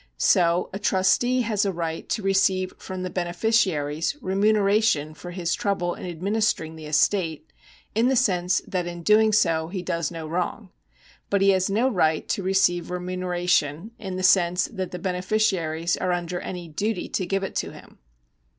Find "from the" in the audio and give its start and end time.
2.79-3.09